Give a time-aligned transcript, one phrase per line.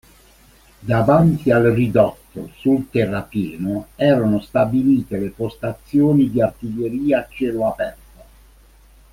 [0.79, 8.23] Davanti al ridotto, sul terrapieno, erano stabilite le postazioni di artiglieria a cielo aperto.